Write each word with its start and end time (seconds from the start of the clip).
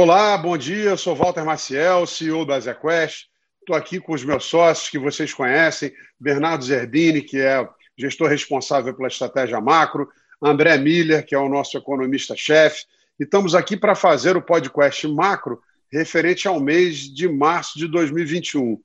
Olá, 0.00 0.38
bom 0.38 0.56
dia. 0.56 0.90
Eu 0.90 0.96
sou 0.96 1.12
Walter 1.16 1.44
Maciel, 1.44 2.06
CEO 2.06 2.46
da 2.46 2.60
ZQuest. 2.60 3.26
Estou 3.58 3.74
aqui 3.74 3.98
com 3.98 4.12
os 4.12 4.24
meus 4.24 4.44
sócios 4.44 4.88
que 4.88 4.96
vocês 4.96 5.34
conhecem, 5.34 5.92
Bernardo 6.20 6.64
Zerbini, 6.64 7.20
que 7.20 7.40
é 7.40 7.68
gestor 7.96 8.28
responsável 8.28 8.94
pela 8.94 9.08
estratégia 9.08 9.60
macro, 9.60 10.08
André 10.40 10.78
Miller, 10.78 11.26
que 11.26 11.34
é 11.34 11.38
o 11.38 11.48
nosso 11.48 11.76
economista-chefe, 11.76 12.84
e 13.18 13.24
estamos 13.24 13.56
aqui 13.56 13.76
para 13.76 13.96
fazer 13.96 14.36
o 14.36 14.40
podcast 14.40 15.04
macro 15.08 15.60
referente 15.90 16.46
ao 16.46 16.60
mês 16.60 17.12
de 17.12 17.28
março 17.28 17.76
de 17.76 17.88
2021. 17.88 18.80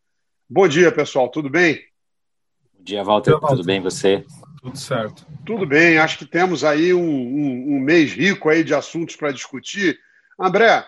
Bom 0.49 0.67
dia, 0.67 0.91
pessoal, 0.91 1.29
tudo 1.29 1.47
bem? 1.47 1.75
Bom 2.73 2.83
dia, 2.83 3.03
Walter, 3.03 3.37
tudo 3.39 3.63
bem 3.63 3.79
você? 3.79 4.25
Tudo 4.63 4.79
certo. 4.79 5.27
Tudo 5.45 5.67
bem, 5.67 5.99
acho 5.99 6.17
que 6.17 6.25
temos 6.25 6.63
aí 6.63 6.91
um, 6.91 6.99
um, 6.99 7.75
um 7.75 7.79
mês 7.79 8.13
rico 8.13 8.49
aí 8.49 8.63
de 8.63 8.73
assuntos 8.73 9.15
para 9.15 9.31
discutir. 9.31 9.99
André, 10.39 10.83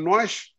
nós 0.00 0.52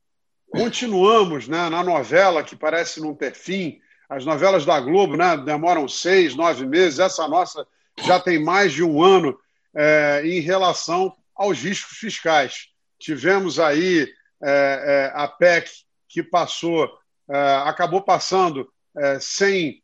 continuamos 0.52 1.48
né, 1.48 1.70
na 1.70 1.84
novela 1.84 2.44
que 2.44 2.56
parece 2.56 3.02
não 3.02 3.14
ter 3.16 3.34
fim. 3.34 3.80
As 4.10 4.26
novelas 4.26 4.66
da 4.66 4.80
Globo 4.80 5.16
né, 5.16 5.38
demoram 5.38 5.88
seis, 5.88 6.36
nove 6.36 6.66
meses. 6.66 7.00
Essa 7.00 7.28
nossa 7.28 7.66
já 8.04 8.20
tem 8.20 8.42
mais 8.44 8.74
de 8.74 8.84
um 8.84 9.04
ano 9.04 9.40
é, 9.76 10.22
em 10.26 10.40
relação 10.40 11.16
aos 11.36 11.60
riscos 11.60 11.98
fiscais. 11.98 12.70
Tivemos 13.00 13.60
aí 13.60 14.08
é, 14.42 15.12
é, 15.12 15.12
a 15.14 15.28
PEC 15.28 15.70
que 16.08 16.24
passou, 16.24 16.90
é, 17.30 17.38
acabou 17.66 18.02
passando 18.02 18.72
é, 18.98 19.20
sem 19.20 19.82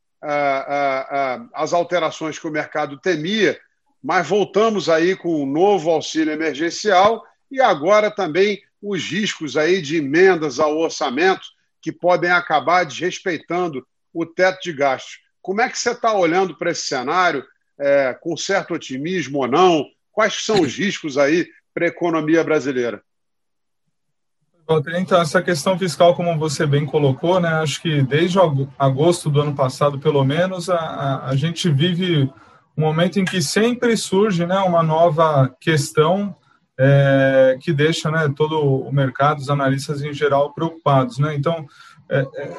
as 1.53 1.71
alterações 1.71 2.39
que 2.39 2.47
o 2.47 2.51
mercado 2.51 2.97
temia, 2.97 3.59
mas 4.01 4.27
voltamos 4.27 4.89
aí 4.89 5.15
com 5.15 5.43
um 5.43 5.45
novo 5.45 5.91
auxílio 5.91 6.33
emergencial 6.33 7.23
e 7.51 7.61
agora 7.61 8.09
também 8.09 8.59
os 8.85 9.03
riscos 9.03 9.57
aí 9.57 9.81
de 9.81 9.97
emendas 9.97 10.59
ao 10.59 10.77
orçamento 10.77 11.47
que 11.81 11.91
podem 11.91 12.31
acabar 12.31 12.85
desrespeitando 12.85 13.85
o 14.13 14.25
teto 14.25 14.61
de 14.61 14.73
gastos. 14.73 15.19
Como 15.41 15.61
é 15.61 15.69
que 15.69 15.77
você 15.77 15.91
está 15.91 16.13
olhando 16.13 16.55
para 16.55 16.71
esse 16.71 16.83
cenário, 16.83 17.43
é, 17.79 18.13
com 18.13 18.37
certo 18.37 18.73
otimismo 18.73 19.39
ou 19.39 19.47
não? 19.47 19.85
Quais 20.11 20.45
são 20.45 20.61
os 20.61 20.77
riscos 20.77 21.17
aí 21.17 21.47
para 21.73 21.85
a 21.85 21.89
economia 21.89 22.43
brasileira? 22.43 23.03
Então, 24.95 25.21
essa 25.21 25.43
questão 25.43 25.77
fiscal, 25.77 26.15
como 26.15 26.39
você 26.39 26.65
bem 26.65 26.87
colocou, 26.87 27.39
né, 27.39 27.49
acho 27.49 27.79
que 27.79 28.01
desde 28.01 28.39
agosto 28.79 29.29
do 29.29 29.41
ano 29.41 29.53
passado, 29.53 29.99
pelo 29.99 30.23
menos, 30.23 30.71
a, 30.71 31.25
a, 31.25 31.35
gente 31.35 31.69
vive 31.69 32.23
um 32.75 32.81
momento 32.81 33.19
em 33.19 33.25
que 33.25 33.43
sempre 33.43 33.95
surge 33.95 34.43
né, 34.43 34.57
uma 34.61 34.81
nova 34.81 35.55
questão 35.61 36.35
é, 36.77 37.57
que 37.61 37.71
deixa 37.71 38.11
né, 38.11 38.31
todo 38.35 38.59
o 38.59 38.91
mercado, 38.91 39.39
os 39.39 39.49
analistas 39.49 40.01
em 40.01 40.13
geral, 40.13 40.53
preocupados. 40.53 41.17
Né? 41.19 41.35
Então, 41.35 41.65
é, 42.09 42.19
é, 42.19 42.57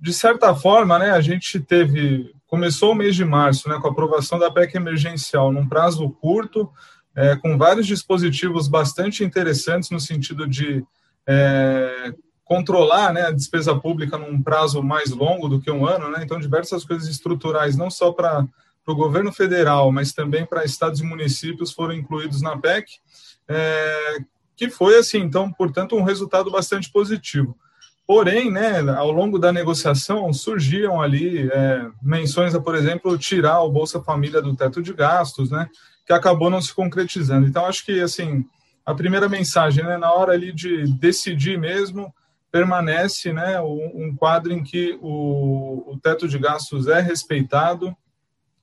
de 0.00 0.12
certa 0.12 0.54
forma, 0.54 0.98
né, 0.98 1.10
a 1.10 1.20
gente 1.20 1.60
teve. 1.60 2.32
Começou 2.46 2.92
o 2.92 2.94
mês 2.94 3.16
de 3.16 3.24
março 3.24 3.68
né, 3.68 3.78
com 3.80 3.88
a 3.88 3.90
aprovação 3.90 4.38
da 4.38 4.50
PEC 4.50 4.76
emergencial 4.76 5.50
num 5.50 5.66
prazo 5.66 6.08
curto, 6.08 6.70
é, 7.16 7.34
com 7.34 7.58
vários 7.58 7.84
dispositivos 7.84 8.68
bastante 8.68 9.24
interessantes 9.24 9.90
no 9.90 9.98
sentido 9.98 10.46
de 10.46 10.84
é, 11.26 12.14
controlar 12.44 13.12
né, 13.12 13.22
a 13.22 13.30
despesa 13.32 13.74
pública 13.74 14.18
num 14.18 14.40
prazo 14.42 14.82
mais 14.82 15.10
longo 15.10 15.48
do 15.48 15.60
que 15.60 15.70
um 15.70 15.86
ano, 15.86 16.10
né? 16.10 16.20
então 16.22 16.38
diversas 16.38 16.84
coisas 16.84 17.08
estruturais, 17.08 17.76
não 17.76 17.90
só 17.90 18.12
para 18.12 18.46
o 18.92 18.96
governo 18.96 19.32
federal, 19.32 19.90
mas 19.90 20.12
também 20.12 20.44
para 20.44 20.64
estados 20.64 21.00
e 21.00 21.04
municípios 21.04 21.72
foram 21.72 21.94
incluídos 21.94 22.42
na 22.42 22.56
PEC, 22.56 22.98
é, 23.48 24.18
que 24.56 24.68
foi 24.68 24.96
assim, 24.96 25.18
então, 25.18 25.50
portanto, 25.52 25.96
um 25.96 26.02
resultado 26.02 26.50
bastante 26.50 26.90
positivo. 26.90 27.56
Porém, 28.06 28.50
né, 28.50 28.80
ao 28.90 29.10
longo 29.10 29.38
da 29.38 29.50
negociação 29.50 30.30
surgiam 30.32 31.00
ali 31.00 31.48
é, 31.50 31.86
menções 32.02 32.54
a, 32.54 32.60
por 32.60 32.74
exemplo, 32.74 33.16
tirar 33.16 33.62
o 33.62 33.70
Bolsa 33.70 34.02
Família 34.02 34.42
do 34.42 34.54
teto 34.54 34.82
de 34.82 34.92
gastos, 34.92 35.50
né, 35.50 35.68
que 36.06 36.12
acabou 36.12 36.50
não 36.50 36.60
se 36.60 36.74
concretizando. 36.74 37.46
Então, 37.46 37.64
acho 37.64 37.84
que 37.84 38.00
assim 38.00 38.44
a 38.84 38.94
primeira 38.94 39.28
mensagem, 39.28 39.82
né, 39.82 39.96
na 39.96 40.12
hora 40.12 40.34
ali 40.34 40.52
de 40.52 40.84
decidir 40.98 41.58
mesmo, 41.58 42.14
permanece 42.52 43.32
né, 43.32 43.58
um 43.60 44.14
quadro 44.14 44.52
em 44.52 44.62
que 44.62 44.98
o, 45.00 45.92
o 45.92 45.98
teto 45.98 46.28
de 46.28 46.38
gastos 46.38 46.86
é 46.86 47.00
respeitado 47.00 47.96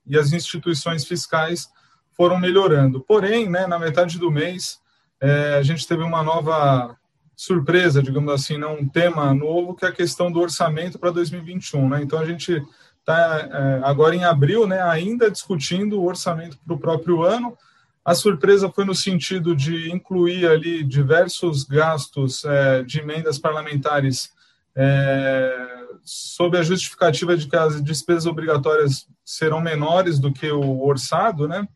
e 0.05 0.17
as 0.17 0.33
instituições 0.33 1.05
fiscais 1.05 1.69
foram 2.15 2.39
melhorando. 2.39 3.01
Porém, 3.01 3.49
né, 3.49 3.65
na 3.67 3.79
metade 3.79 4.19
do 4.19 4.31
mês, 4.31 4.79
é, 5.19 5.55
a 5.55 5.63
gente 5.63 5.87
teve 5.87 6.03
uma 6.03 6.23
nova 6.23 6.95
surpresa, 7.35 8.03
digamos 8.03 8.31
assim, 8.31 8.57
né, 8.57 8.67
um 8.67 8.87
tema 8.87 9.33
novo, 9.33 9.75
que 9.75 9.85
é 9.85 9.87
a 9.87 9.93
questão 9.93 10.31
do 10.31 10.39
orçamento 10.39 10.99
para 10.99 11.11
2021. 11.11 11.89
Né? 11.89 12.01
Então, 12.03 12.19
a 12.19 12.25
gente 12.25 12.61
está 12.99 13.49
é, 13.51 13.81
agora 13.83 14.15
em 14.15 14.23
abril 14.23 14.67
né, 14.67 14.81
ainda 14.81 15.31
discutindo 15.31 15.99
o 15.99 16.05
orçamento 16.05 16.57
para 16.65 16.75
o 16.75 16.79
próprio 16.79 17.23
ano, 17.23 17.57
a 18.03 18.15
surpresa 18.15 18.69
foi 18.69 18.83
no 18.83 18.95
sentido 18.95 19.55
de 19.55 19.91
incluir 19.91 20.47
ali 20.47 20.83
diversos 20.83 21.63
gastos 21.63 22.43
é, 22.43 22.83
de 22.83 22.99
emendas 22.99 23.37
parlamentares 23.37 24.31
é, 24.75 25.80
sob 26.03 26.57
a 26.57 26.63
justificativa 26.63 27.35
de 27.35 27.47
que 27.47 27.55
as 27.55 27.81
despesas 27.83 28.25
obrigatórias 28.25 29.07
serão 29.23 29.61
menores 29.61 30.19
do 30.19 30.31
que 30.31 30.49
o 30.51 30.83
orçado, 30.83 31.47
né? 31.47 31.67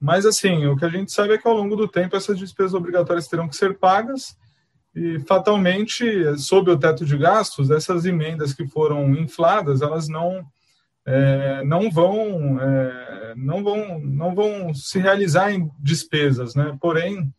Mas, 0.00 0.26
assim, 0.26 0.66
o 0.66 0.76
que 0.76 0.84
a 0.84 0.88
gente 0.88 1.12
sabe 1.12 1.34
é 1.34 1.38
que 1.38 1.46
ao 1.46 1.54
longo 1.54 1.76
do 1.76 1.86
tempo 1.86 2.16
essas 2.16 2.38
despesas 2.38 2.74
obrigatórias 2.74 3.28
terão 3.28 3.48
que 3.48 3.54
ser 3.54 3.78
pagas 3.78 4.36
e, 4.94 5.20
fatalmente, 5.20 6.04
sob 6.38 6.70
o 6.70 6.78
teto 6.78 7.04
de 7.04 7.16
gastos, 7.16 7.70
essas 7.70 8.04
emendas 8.04 8.52
que 8.52 8.66
foram 8.66 9.14
infladas, 9.14 9.80
elas 9.80 10.08
não 10.08 10.44
é, 11.04 11.64
não 11.64 11.90
vão 11.90 12.60
é, 12.60 13.34
não 13.36 13.62
vão 13.64 13.98
não 13.98 14.34
vão 14.34 14.74
se 14.74 14.98
realizar 14.98 15.52
em 15.52 15.70
despesas, 15.78 16.54
né? 16.54 16.76
Porém, 16.80 17.32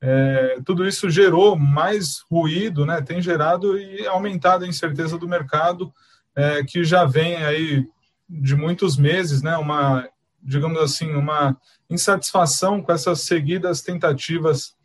é, 0.00 0.58
tudo 0.64 0.86
isso 0.86 1.08
gerou 1.08 1.56
mais 1.56 2.20
ruído, 2.30 2.84
né? 2.84 3.00
Tem 3.00 3.20
gerado 3.20 3.78
e 3.78 4.06
aumentado 4.06 4.64
a 4.64 4.68
incerteza 4.68 5.18
do 5.18 5.28
mercado, 5.28 5.92
é, 6.34 6.62
que 6.62 6.84
já 6.84 7.04
vem 7.04 7.36
aí 7.36 7.86
de 8.28 8.54
muitos 8.54 8.96
meses, 8.96 9.42
né? 9.42 9.56
Uma 9.56 10.08
digamos 10.42 10.78
assim 10.78 11.12
uma 11.12 11.56
insatisfação 11.90 12.80
com 12.80 12.92
essas 12.92 13.22
seguidas 13.22 13.82
tentativas 13.82 14.76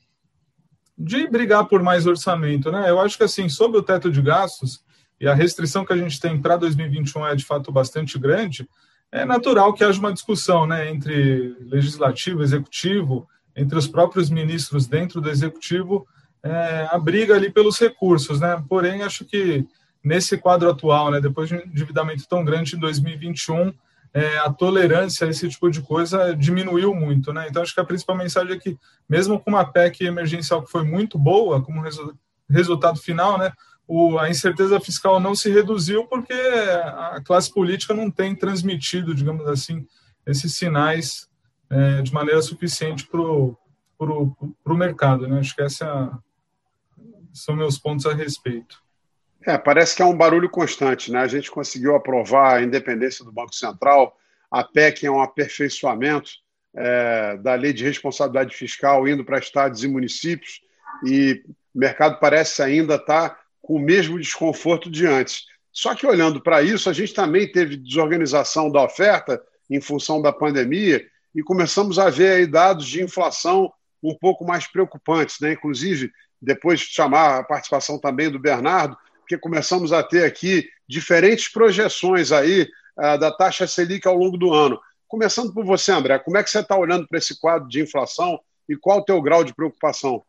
de 0.97 1.27
brigar 1.27 1.65
por 1.65 1.83
mais 1.83 2.07
orçamento, 2.07 2.71
né? 2.71 2.89
Eu 2.89 2.99
acho 2.99 3.17
que 3.17 3.23
assim 3.23 3.49
sobre 3.49 3.77
o 3.77 3.83
teto 3.83 4.09
de 4.09 4.21
gastos 4.21 4.83
e 5.19 5.27
a 5.27 5.35
restrição 5.35 5.85
que 5.85 5.93
a 5.93 5.97
gente 5.97 6.19
tem 6.19 6.41
para 6.41 6.57
2021 6.57 7.27
é 7.27 7.35
de 7.35 7.45
fato 7.45 7.71
bastante 7.71 8.17
grande, 8.17 8.67
é 9.11 9.25
natural 9.25 9.73
que 9.73 9.83
haja 9.83 9.99
uma 9.99 10.13
discussão 10.13 10.65
né, 10.65 10.89
entre 10.89 11.55
legislativo, 11.59 12.41
executivo, 12.41 13.27
entre 13.55 13.77
os 13.77 13.87
próprios 13.87 14.29
ministros 14.29 14.87
dentro 14.87 15.21
do 15.21 15.29
executivo, 15.29 16.07
é, 16.43 16.87
a 16.91 16.97
briga 16.97 17.35
ali 17.35 17.51
pelos 17.51 17.79
recursos. 17.79 18.39
Né? 18.39 18.63
Porém, 18.67 19.03
acho 19.03 19.25
que 19.25 19.65
nesse 20.03 20.37
quadro 20.37 20.69
atual, 20.69 21.11
né, 21.11 21.21
depois 21.21 21.49
de 21.49 21.55
um 21.55 21.59
endividamento 21.59 22.27
tão 22.27 22.43
grande 22.43 22.75
em 22.75 22.79
2021, 22.79 23.73
é, 24.13 24.39
a 24.39 24.51
tolerância 24.51 25.25
a 25.25 25.29
esse 25.29 25.47
tipo 25.47 25.69
de 25.69 25.81
coisa 25.81 26.35
diminuiu 26.35 26.93
muito. 26.93 27.31
Né? 27.31 27.47
Então, 27.49 27.61
acho 27.61 27.73
que 27.73 27.79
a 27.79 27.85
principal 27.85 28.17
mensagem 28.17 28.53
é 28.53 28.59
que, 28.59 28.77
mesmo 29.07 29.39
com 29.39 29.51
uma 29.51 29.65
PEC 29.65 30.01
emergencial 30.01 30.63
que 30.63 30.71
foi 30.71 30.83
muito 30.83 31.17
boa, 31.17 31.61
como 31.61 31.81
resu 31.81 32.15
resultado 32.49 32.99
final, 32.99 33.37
né, 33.37 33.53
o, 33.87 34.19
a 34.19 34.29
incerteza 34.29 34.77
fiscal 34.77 35.21
não 35.21 35.33
se 35.33 35.49
reduziu 35.49 36.05
porque 36.05 36.33
a 36.33 37.21
classe 37.23 37.49
política 37.53 37.93
não 37.93 38.11
tem 38.11 38.35
transmitido, 38.35 39.15
digamos 39.15 39.47
assim, 39.47 39.85
esses 40.25 40.53
sinais 40.55 41.29
é, 41.71 42.01
de 42.01 42.13
maneira 42.13 42.41
suficiente 42.41 43.07
para 43.07 43.21
o 43.21 43.57
mercado. 44.75 45.27
Né? 45.27 45.39
Acho 45.39 45.55
que 45.55 45.61
esses 45.61 45.79
são 47.33 47.55
meus 47.55 47.79
pontos 47.79 48.05
a 48.05 48.13
respeito. 48.13 48.81
É, 49.47 49.57
parece 49.57 49.95
que 49.95 50.01
é 50.01 50.05
um 50.05 50.15
barulho 50.15 50.49
constante. 50.49 51.11
Né? 51.11 51.19
A 51.19 51.27
gente 51.27 51.49
conseguiu 51.49 51.95
aprovar 51.95 52.57
a 52.57 52.61
independência 52.61 53.23
do 53.23 53.31
Banco 53.31 53.55
Central, 53.55 54.15
a 54.51 54.63
PEC 54.63 55.05
é 55.05 55.11
um 55.11 55.21
aperfeiçoamento 55.21 56.29
é, 56.75 57.37
da 57.37 57.55
lei 57.55 57.71
de 57.71 57.85
responsabilidade 57.85 58.55
fiscal 58.55 59.07
indo 59.07 59.23
para 59.23 59.39
estados 59.39 59.83
e 59.83 59.87
municípios, 59.87 60.61
e 61.05 61.41
o 61.73 61.79
mercado 61.79 62.19
parece 62.19 62.61
ainda 62.61 62.95
estar 62.95 63.29
tá 63.29 63.39
com 63.61 63.75
o 63.75 63.79
mesmo 63.79 64.19
desconforto 64.19 64.91
de 64.91 65.07
antes. 65.07 65.45
Só 65.71 65.95
que 65.95 66.05
olhando 66.05 66.41
para 66.41 66.61
isso, 66.61 66.89
a 66.89 66.93
gente 66.93 67.13
também 67.13 67.49
teve 67.49 67.77
desorganização 67.77 68.69
da 68.69 68.83
oferta 68.83 69.41
em 69.69 69.79
função 69.79 70.21
da 70.21 70.33
pandemia 70.33 71.05
e 71.33 71.41
começamos 71.41 71.97
a 71.97 72.09
ver 72.09 72.47
dados 72.47 72.85
de 72.85 73.01
inflação 73.01 73.71
um 74.03 74.15
pouco 74.15 74.45
mais 74.45 74.67
preocupantes, 74.67 75.39
né? 75.39 75.53
Inclusive, 75.53 76.11
depois 76.41 76.79
de 76.79 76.87
chamar 76.87 77.39
a 77.39 77.43
participação 77.43 77.99
também 77.99 78.29
do 78.29 78.39
Bernardo, 78.39 78.97
porque 79.19 79.37
começamos 79.37 79.93
a 79.93 80.01
ter 80.01 80.25
aqui 80.25 80.67
diferentes 80.87 81.47
projeções 81.47 82.31
aí 82.31 82.67
uh, 82.97 83.17
da 83.17 83.31
taxa 83.31 83.67
Selic 83.67 84.07
ao 84.07 84.17
longo 84.17 84.37
do 84.37 84.53
ano. 84.53 84.79
Começando 85.07 85.53
por 85.53 85.63
você, 85.63 85.91
André, 85.91 86.17
como 86.19 86.37
é 86.37 86.43
que 86.43 86.49
você 86.49 86.59
está 86.59 86.75
olhando 86.75 87.07
para 87.07 87.17
esse 87.17 87.39
quadro 87.39 87.67
de 87.67 87.81
inflação 87.81 88.39
e 88.67 88.75
qual 88.75 88.99
o 88.99 89.05
teu 89.05 89.21
grau 89.21 89.43
de 89.43 89.53
preocupação? 89.53 90.23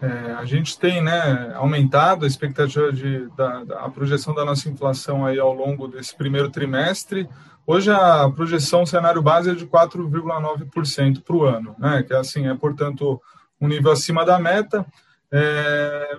É, 0.00 0.32
a 0.32 0.44
gente 0.44 0.78
tem 0.78 1.02
né, 1.02 1.52
aumentado 1.56 2.24
a 2.24 2.28
expectativa 2.28 2.92
de 2.92 3.26
da, 3.36 3.64
da, 3.64 3.80
a 3.80 3.90
projeção 3.90 4.34
da 4.34 4.44
nossa 4.44 4.68
inflação 4.68 5.26
aí 5.26 5.38
ao 5.38 5.52
longo 5.52 5.88
desse 5.88 6.16
primeiro 6.16 6.50
trimestre. 6.50 7.28
Hoje 7.66 7.90
a 7.90 8.30
projeção 8.30 8.86
cenário 8.86 9.20
base 9.20 9.50
é 9.50 9.54
de 9.54 9.66
4,9% 9.66 11.22
para 11.22 11.36
o 11.36 11.44
ano, 11.44 11.74
né, 11.78 12.02
que 12.02 12.12
é 12.12 12.16
assim 12.16 12.46
é 12.46 12.54
portanto 12.54 13.20
um 13.60 13.66
nível 13.66 13.90
acima 13.90 14.24
da 14.24 14.38
meta. 14.38 14.86
É, 15.32 16.18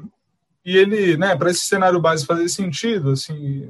e 0.66 0.78
ele, 0.78 1.16
né, 1.16 1.36
para 1.36 1.50
esse 1.50 1.62
cenário 1.62 2.02
base 2.02 2.26
fazer 2.26 2.48
sentido, 2.50 3.12
assim, 3.12 3.68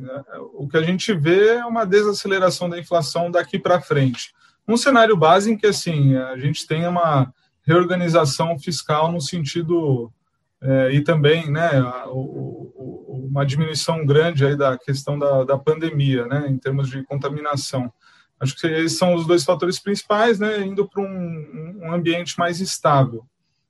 o 0.54 0.68
que 0.68 0.76
a 0.76 0.82
gente 0.82 1.14
vê 1.14 1.56
é 1.56 1.66
uma 1.66 1.86
desaceleração 1.86 2.68
da 2.68 2.80
inflação 2.80 3.30
daqui 3.30 3.60
para 3.60 3.80
frente. 3.80 4.34
Um 4.68 4.76
cenário 4.76 5.16
base 5.16 5.52
em 5.52 5.58
que 5.58 5.68
assim 5.68 6.16
a 6.16 6.38
gente 6.38 6.68
tem 6.68 6.88
uma 6.88 7.32
reorganização 7.70 8.58
fiscal 8.58 9.12
no 9.12 9.22
sentido 9.22 10.12
é, 10.60 10.92
e 10.92 11.04
também 11.04 11.52
né, 11.52 11.70
o, 12.08 12.18
o, 12.18 13.28
uma 13.30 13.46
diminuição 13.46 14.04
grande 14.04 14.44
aí 14.44 14.56
da 14.56 14.76
questão 14.76 15.20
da, 15.20 15.44
da 15.44 15.58
pandemia, 15.58 16.26
né, 16.26 16.48
em 16.50 16.58
termos 16.58 16.90
de 16.90 17.04
contaminação. 17.04 17.94
Acho 18.40 18.56
que 18.56 18.66
esses 18.66 18.98
são 18.98 19.14
os 19.14 19.28
dois 19.28 19.44
fatores 19.44 19.80
principais, 19.80 20.40
né, 20.40 20.62
indo 20.66 20.88
para 20.88 21.04
um, 21.04 21.80
um, 21.84 21.94
ambiente 21.94 22.40
mais 22.40 22.60
estável. 22.60 23.24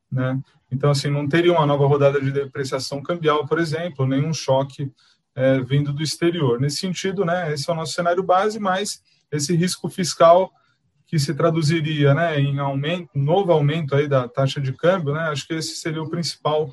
Né. 0.09 0.39
Então, 0.71 0.91
assim, 0.91 1.09
não 1.09 1.27
teria 1.27 1.51
uma 1.51 1.65
nova 1.65 1.85
rodada 1.85 2.21
de 2.21 2.31
depreciação 2.31 3.03
cambial, 3.03 3.45
por 3.45 3.59
exemplo, 3.59 4.07
nenhum 4.07 4.33
choque 4.33 4.89
é, 5.35 5.59
vindo 5.59 5.91
do 5.91 6.01
exterior. 6.01 6.59
Nesse 6.59 6.77
sentido, 6.77 7.25
né, 7.25 7.53
esse 7.53 7.69
é 7.69 7.73
o 7.73 7.75
nosso 7.75 7.93
cenário 7.93 8.23
base, 8.23 8.59
mas 8.59 9.03
esse 9.29 9.53
risco 9.55 9.89
fiscal 9.89 10.53
que 11.09 11.17
se 11.17 11.33
traduziria 11.33 12.13
né, 12.13 12.39
em 12.39 12.59
aumento, 12.59 13.09
novo 13.15 13.51
aumento 13.51 13.95
aí 13.95 14.07
da 14.07 14.27
taxa 14.27 14.61
de 14.61 14.71
câmbio, 14.71 15.11
né, 15.11 15.21
acho 15.21 15.47
que 15.47 15.55
esse 15.55 15.75
seria 15.77 16.03
o 16.03 16.09
principal 16.09 16.71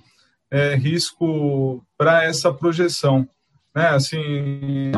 é, 0.51 0.75
risco 0.75 1.83
para 1.97 2.23
essa 2.23 2.53
projeção. 2.53 3.27
Né, 3.75 3.89
assim, 3.89 4.93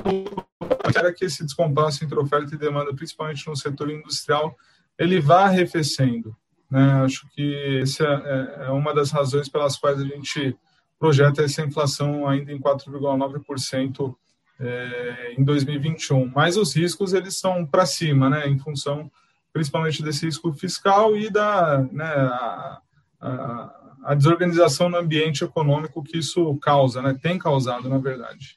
era 0.94 1.12
que 1.14 1.24
esse 1.24 1.44
descompasso 1.44 2.04
entre 2.04 2.18
oferta 2.18 2.52
e 2.52 2.58
demanda, 2.58 2.92
principalmente 2.92 3.46
no 3.46 3.54
setor 3.54 3.90
industrial, 3.90 4.56
ele 4.98 5.20
vá 5.20 5.44
arrefecendo. 5.44 6.36
Né, 6.68 6.82
acho 7.04 7.24
que 7.30 7.80
essa 7.80 8.04
é, 8.04 8.66
é 8.66 8.70
uma 8.70 8.92
das 8.92 9.12
razões 9.12 9.48
pelas 9.48 9.76
quais 9.76 10.00
a 10.00 10.04
gente 10.04 10.56
projeta 10.98 11.44
essa 11.44 11.62
inflação 11.62 12.28
ainda 12.28 12.50
em 12.50 12.58
4,9% 12.58 14.16
é, 14.58 15.34
em 15.38 15.44
2021. 15.44 16.28
Mas 16.34 16.56
os 16.56 16.74
riscos 16.74 17.12
eles 17.12 17.38
são 17.38 17.64
para 17.64 17.86
cima, 17.86 18.28
né, 18.28 18.48
em 18.48 18.58
função 18.58 19.08
principalmente 19.52 20.02
desse 20.02 20.26
risco 20.26 20.52
fiscal 20.52 21.16
e 21.16 21.30
da 21.30 21.78
né, 21.90 22.04
a, 22.04 22.80
a, 23.20 23.92
a, 24.04 24.14
desorganização 24.14 24.88
no 24.88 24.98
ambiente 24.98 25.44
econômico 25.44 26.02
que 26.02 26.18
isso 26.18 26.56
causa, 26.58 27.02
né, 27.02 27.18
tem 27.20 27.38
causado, 27.38 27.88
na 27.88 27.98
verdade. 27.98 28.56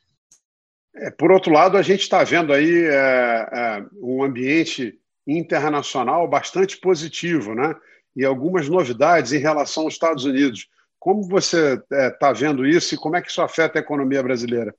É, 0.95 1.09
por 1.09 1.31
outro 1.31 1.51
lado, 1.51 1.77
a 1.77 1.81
gente 1.81 2.01
está 2.01 2.23
vendo 2.23 2.51
aí 2.51 2.83
é, 2.83 3.49
é, 3.51 3.85
um 4.01 4.23
ambiente 4.23 4.99
internacional 5.25 6.27
bastante 6.27 6.77
positivo, 6.77 7.55
né? 7.55 7.73
E 8.15 8.25
algumas 8.25 8.67
novidades 8.67 9.31
em 9.31 9.37
relação 9.37 9.83
aos 9.83 9.93
Estados 9.93 10.25
Unidos. 10.25 10.67
Como 10.99 11.23
você 11.23 11.81
está 11.89 12.29
é, 12.29 12.33
vendo 12.33 12.65
isso 12.65 12.93
e 12.93 12.97
como 12.97 13.15
é 13.15 13.21
que 13.21 13.29
isso 13.31 13.41
afeta 13.41 13.79
a 13.79 13.81
economia 13.81 14.21
brasileira? 14.21 14.75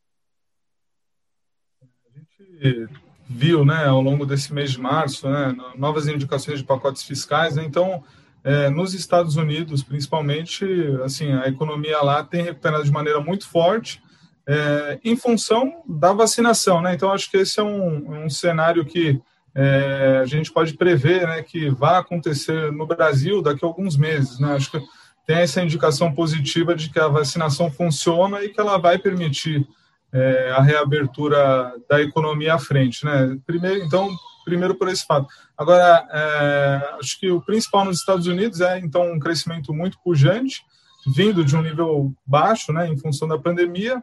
A 1.83 2.19
gente 2.19 2.89
viu, 3.29 3.65
né, 3.65 3.87
ao 3.87 4.01
longo 4.01 4.27
desse 4.27 4.53
mês 4.53 4.73
de 4.73 4.81
março, 4.81 5.29
né, 5.29 5.55
novas 5.77 6.07
indicações 6.07 6.59
de 6.59 6.65
pacotes 6.65 7.03
fiscais. 7.03 7.57
Né, 7.57 7.65
então, 7.65 8.03
é, 8.45 8.69
nos 8.69 8.95
Estados 8.95 9.37
Unidos, 9.37 9.83
principalmente, 9.83 10.65
assim, 11.05 11.33
a 11.33 11.47
economia 11.47 12.01
lá 12.03 12.25
tem 12.25 12.43
recuperado 12.43 12.85
de 12.85 12.91
maneira 12.91 13.21
muito 13.21 13.49
forte 13.49 14.03
é, 14.47 14.99
em 15.05 15.17
função 15.17 15.83
da 15.87 16.13
vacinação, 16.13 16.81
né? 16.81 16.95
Então, 16.95 17.13
acho 17.13 17.31
que 17.31 17.37
esse 17.37 17.61
é 17.61 17.63
um, 17.63 18.25
um 18.25 18.31
cenário 18.31 18.85
que 18.85 19.21
é, 19.55 20.21
a 20.21 20.27
gente 20.27 20.51
pode 20.51 20.75
prever, 20.75 21.27
né, 21.27 21.43
que 21.43 21.71
vai 21.71 21.97
acontecer 21.97 22.73
no 22.73 22.87
Brasil 22.87 23.43
daqui 23.43 23.65
a 23.65 23.69
alguns 23.69 23.97
meses, 23.97 24.41
né? 24.41 24.55
Acho 24.55 24.73
que 24.73 24.83
tem 25.27 25.37
essa 25.37 25.63
indicação 25.63 26.13
positiva 26.13 26.75
de 26.75 26.91
que 26.91 26.99
a 26.99 27.07
vacinação 27.07 27.71
funciona 27.71 28.43
e 28.43 28.49
que 28.49 28.61
ela 28.61 28.77
vai 28.79 28.99
permitir 28.99 29.67
é, 30.13 30.51
a 30.51 30.61
reabertura 30.61 31.73
da 31.89 32.01
economia 32.03 32.55
à 32.55 32.59
frente, 32.59 33.05
né? 33.05 33.39
Primeiro, 33.47 33.83
então, 33.85 34.11
primeiro 34.45 34.75
por 34.75 34.89
esse 34.89 35.07
fato. 35.07 35.27
Agora, 35.57 36.07
é, 36.11 36.97
acho 37.01 37.19
que 37.19 37.31
o 37.31 37.41
principal 37.41 37.85
nos 37.85 37.99
Estados 37.99 38.27
Unidos 38.27 38.61
é 38.61 38.79
então 38.79 39.11
um 39.11 39.19
crescimento 39.19 39.73
muito 39.73 39.99
pujante, 40.05 40.63
vindo 41.07 41.45
de 41.45 41.57
um 41.57 41.63
nível 41.63 42.13
baixo, 42.27 42.73
né, 42.73 42.89
em 42.89 42.97
função 42.97 43.27
da 43.27 43.39
pandemia. 43.39 44.03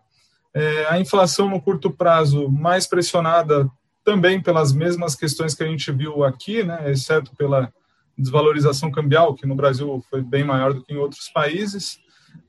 É, 0.53 0.87
a 0.87 0.99
inflação 0.99 1.49
no 1.49 1.61
curto 1.61 1.91
prazo 1.91 2.49
mais 2.49 2.87
pressionada 2.87 3.69
também 4.03 4.41
pelas 4.41 4.73
mesmas 4.73 5.15
questões 5.15 5.53
que 5.53 5.63
a 5.63 5.67
gente 5.67 5.91
viu 5.91 6.23
aqui, 6.23 6.63
né, 6.63 6.91
exceto 6.91 7.35
pela 7.35 7.71
desvalorização 8.17 8.91
cambial, 8.91 9.35
que 9.35 9.45
no 9.45 9.55
Brasil 9.55 10.03
foi 10.09 10.21
bem 10.21 10.43
maior 10.43 10.73
do 10.73 10.83
que 10.83 10.93
em 10.93 10.97
outros 10.97 11.29
países. 11.29 11.99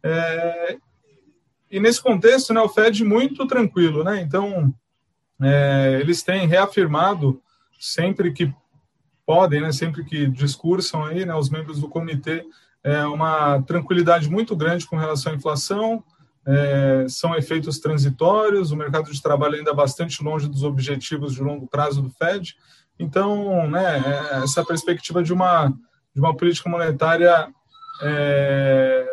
É, 0.02 0.78
e 1.70 1.78
nesse 1.78 2.02
contexto, 2.02 2.52
né, 2.52 2.60
o 2.60 2.68
Fed 2.68 3.04
muito 3.04 3.46
tranquilo, 3.46 4.02
né? 4.02 4.20
Então, 4.20 4.74
é, 5.40 5.98
eles 6.00 6.22
têm 6.22 6.46
reafirmado 6.46 7.40
sempre 7.78 8.32
que 8.32 8.52
podem, 9.24 9.60
né, 9.60 9.70
sempre 9.70 10.04
que 10.04 10.26
discursam 10.26 11.04
aí, 11.04 11.24
né, 11.24 11.34
os 11.34 11.48
membros 11.48 11.80
do 11.80 11.88
comitê, 11.88 12.44
é, 12.82 13.04
uma 13.04 13.62
tranquilidade 13.62 14.28
muito 14.28 14.56
grande 14.56 14.86
com 14.86 14.96
relação 14.96 15.32
à 15.32 15.36
inflação, 15.36 16.02
é, 16.46 17.06
são 17.08 17.36
efeitos 17.36 17.78
transitórios, 17.78 18.72
o 18.72 18.76
mercado 18.76 19.12
de 19.12 19.22
trabalho 19.22 19.54
ainda 19.54 19.72
bastante 19.72 20.22
longe 20.24 20.48
dos 20.48 20.64
objetivos 20.64 21.34
de 21.34 21.42
longo 21.42 21.66
prazo 21.66 22.02
do 22.02 22.10
Fed. 22.10 22.56
Então, 22.98 23.68
né, 23.68 24.02
é, 24.32 24.42
essa 24.42 24.64
perspectiva 24.64 25.22
de 25.22 25.32
uma, 25.32 25.68
de 26.12 26.20
uma 26.20 26.36
política 26.36 26.68
monetária 26.68 27.48
é, 28.02 29.06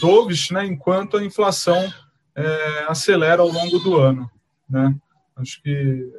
dovish, 0.00 0.50
né, 0.50 0.64
enquanto 0.64 1.16
a 1.16 1.24
inflação 1.24 1.92
é, 2.34 2.84
acelera 2.88 3.42
ao 3.42 3.48
longo 3.48 3.78
do 3.78 3.96
ano, 3.96 4.30
né? 4.68 4.94
Acho 5.36 5.60
que 5.62 6.12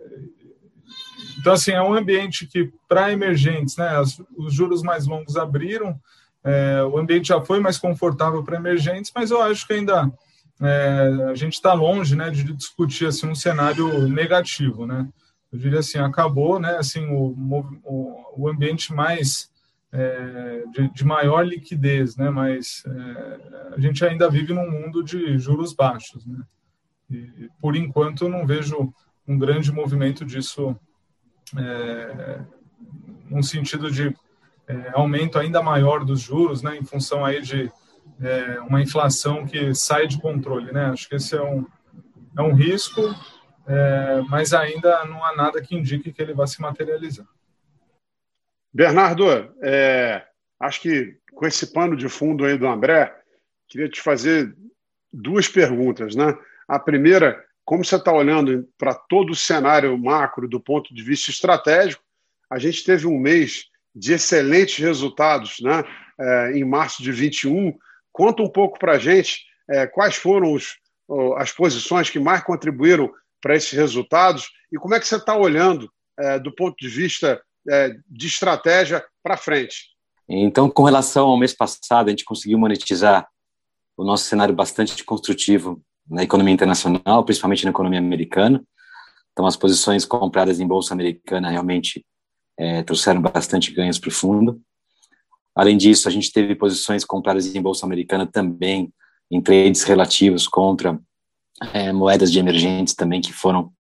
então 1.40 1.54
assim 1.54 1.72
é 1.72 1.82
um 1.82 1.94
ambiente 1.94 2.48
que 2.48 2.72
para 2.88 3.12
emergentes, 3.12 3.78
né, 3.78 3.92
os 4.38 4.54
juros 4.54 4.82
mais 4.82 5.06
longos 5.06 5.38
abriram, 5.38 6.00
é, 6.44 6.84
o 6.84 6.98
ambiente 6.98 7.30
já 7.30 7.42
foi 7.42 7.60
mais 7.60 7.78
confortável 7.78 8.44
para 8.44 8.58
emergentes, 8.58 9.12
mas 9.14 9.32
eu 9.32 9.42
acho 9.42 9.66
que 9.66 9.74
ainda 9.74 10.12
é, 10.62 11.28
a 11.30 11.36
gente 11.36 11.54
está 11.54 11.74
longe, 11.74 12.16
né, 12.16 12.30
de 12.30 12.44
discutir 12.54 13.08
assim 13.08 13.28
um 13.28 13.36
cenário 13.36 14.08
negativo, 14.08 14.86
né? 14.86 15.08
Eu 15.52 15.60
diria 15.60 15.80
assim, 15.80 15.98
acabou, 15.98 16.60
né, 16.60 16.78
assim 16.78 17.06
o, 17.08 17.36
o, 17.84 18.44
o 18.44 18.50
ambiente 18.50 18.94
mais 18.94 19.50
é, 19.96 20.64
de, 20.72 20.92
de, 20.92 21.06
maior 21.06 21.46
liquidez, 21.46 22.18
né? 22.18 22.30
Mas 22.30 22.84
é, 22.86 23.74
a 23.76 23.80
gente 23.80 24.04
ainda 24.04 24.30
vive 24.30 24.54
num 24.54 24.70
mundo 24.70 25.02
de 25.02 25.38
juros 25.38 25.74
baixos, 25.74 26.26
né? 26.26 26.44
E, 27.10 27.50
por 27.62 27.76
enquanto, 27.76 28.28
não 28.28 28.46
vejo 28.46 28.94
um 29.26 29.38
grande 29.38 29.72
movimento 29.72 30.26
disso 30.26 30.76
é, 31.58 32.42
sentido 33.42 33.90
de 33.90 34.16
é, 34.68 34.92
aumento 34.94 35.40
ainda 35.40 35.64
maior 35.64 36.04
dos 36.04 36.20
juros, 36.20 36.62
né? 36.62 36.76
Em 36.76 36.84
função 36.84 37.24
aí 37.24 37.42
de 37.42 37.72
é, 38.20 38.60
uma 38.60 38.82
inflação 38.82 39.46
que 39.46 39.74
sai 39.74 40.08
de 40.08 40.20
controle, 40.20 40.74
né? 40.74 40.88
Acho 40.88 41.08
que 41.08 41.16
esse 41.16 41.36
é 41.36 41.42
um 41.42 41.66
é 42.38 42.42
um 42.42 42.54
risco, 42.54 43.02
é, 43.66 44.22
mas 44.28 44.54
ainda 44.54 45.06
não 45.06 45.24
há 45.24 45.34
nada 45.38 45.62
que 45.62 45.74
indique 45.74 46.12
que 46.12 46.22
ele 46.22 46.34
vai 46.34 46.48
se 46.48 46.62
materializar. 46.62 47.26
Bernardo, 48.76 49.26
é, 49.64 50.22
acho 50.60 50.82
que 50.82 51.16
com 51.34 51.48
esse 51.48 51.72
pano 51.72 51.96
de 51.96 52.10
fundo 52.10 52.44
aí 52.44 52.58
do 52.58 52.68
André, 52.68 53.16
queria 53.70 53.88
te 53.88 54.02
fazer 54.02 54.54
duas 55.14 55.48
perguntas. 55.48 56.14
Né? 56.14 56.38
A 56.68 56.78
primeira, 56.78 57.42
como 57.64 57.86
você 57.86 57.96
está 57.96 58.12
olhando 58.12 58.68
para 58.78 58.94
todo 58.94 59.30
o 59.30 59.36
cenário 59.36 59.98
macro 59.98 60.46
do 60.46 60.60
ponto 60.60 60.94
de 60.94 61.02
vista 61.02 61.32
estratégico, 61.32 62.04
a 62.52 62.60
gente 62.60 62.84
teve 62.84 63.08
um 63.08 63.18
mês 63.18 63.64
de 63.96 64.12
excelentes 64.12 64.78
resultados 64.84 65.62
né? 65.62 65.82
É, 66.20 66.52
em 66.58 66.66
março 66.66 67.02
de 67.02 67.14
21. 67.14 67.74
Conta 68.12 68.44
um 68.44 68.50
pouco 68.50 68.78
para 68.78 68.96
a 68.96 69.00
gente 69.00 69.46
é, 69.70 69.88
quais 69.88 70.18
foram 70.18 70.52
os, 70.52 70.76
as 71.38 71.50
posições 71.50 72.10
que 72.10 72.20
mais 72.20 72.44
contribuíram 72.44 73.10
para 73.42 73.56
esses 73.56 73.72
resultados 73.72 74.50
e 74.70 74.76
como 74.76 74.96
é 74.96 75.00
que 75.00 75.08
você 75.08 75.16
está 75.16 75.34
olhando 75.34 75.90
é, 76.20 76.38
do 76.40 76.54
ponto 76.54 76.76
de 76.78 76.90
vista 76.90 77.42
é, 77.70 77.96
de 78.08 78.28
estratégia 78.28 79.06
para 79.24 79.38
frente. 79.38 79.96
Então, 80.28 80.70
com 80.70 80.84
relação 80.84 81.28
ao 81.28 81.38
mês 81.38 81.54
passado, 81.54 82.08
a 82.08 82.10
gente 82.10 82.26
conseguiu 82.26 82.58
monetizar 82.58 83.28
o 83.96 84.04
nosso 84.04 84.26
cenário 84.26 84.56
bastante 84.56 85.04
construtivo 85.04 85.82
na 86.10 86.24
economia 86.24 86.54
internacional, 86.54 87.24
principalmente 87.24 87.64
na 87.64 87.72
economia 87.72 88.00
americana. 88.00 88.64
Então, 89.32 89.46
as 89.46 89.56
posições 89.56 90.06
compradas 90.06 90.60
em 90.60 90.68
bolsa 90.68 90.94
americana 90.94 91.50
realmente 91.50 92.06
é, 92.58 92.84
trouxeram 92.84 93.22
bastante 93.22 93.72
ganhos 93.72 94.00
para 94.00 94.10
o 94.10 94.12
fundo. 94.12 94.62
Além 95.56 95.78
disso, 95.78 96.08
a 96.08 96.12
gente 96.12 96.32
teve 96.32 96.56
posições 96.56 97.06
compradas 97.06 97.54
em 97.54 97.62
bolsa 97.62 97.86
americana 97.86 98.26
também, 98.26 98.94
em 99.32 99.42
trades 99.42 99.84
relativos 99.84 100.48
contra 100.48 101.00
é, 101.74 101.92
moedas 101.92 102.32
de 102.32 102.40
emergentes 102.40 102.94
também 102.94 103.22
que 103.22 103.32
foram 103.32 103.72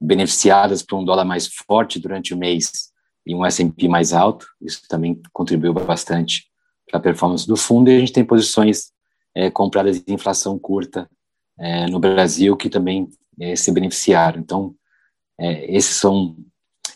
beneficiadas 0.00 0.82
por 0.82 0.98
um 0.98 1.04
dólar 1.04 1.24
mais 1.24 1.46
forte 1.46 1.98
durante 1.98 2.34
o 2.34 2.36
mês 2.36 2.89
e 3.26 3.34
um 3.34 3.44
S&P 3.44 3.88
mais 3.88 4.12
alto. 4.12 4.46
Isso 4.60 4.82
também 4.88 5.20
contribuiu 5.32 5.72
bastante 5.72 6.46
para 6.88 6.98
a 6.98 7.02
performance 7.02 7.46
do 7.46 7.56
fundo. 7.56 7.90
E 7.90 7.96
a 7.96 8.00
gente 8.00 8.12
tem 8.12 8.24
posições 8.24 8.92
é, 9.34 9.50
compradas 9.50 10.02
em 10.06 10.14
inflação 10.14 10.58
curta 10.58 11.08
é, 11.58 11.86
no 11.86 11.98
Brasil 11.98 12.56
que 12.56 12.68
também 12.68 13.08
é, 13.38 13.54
se 13.56 13.70
beneficiaram. 13.72 14.40
Então, 14.40 14.74
é, 15.38 15.74
esses 15.74 15.96
são. 15.96 16.36